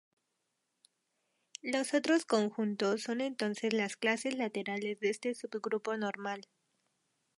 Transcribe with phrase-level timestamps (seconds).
[1.61, 6.41] Los otros conjuntos son entonces las clases laterales de este subgrupo normal.